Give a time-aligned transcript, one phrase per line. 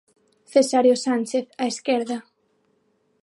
[0.51, 2.17] Cesáreo Sánchez, á esquerda.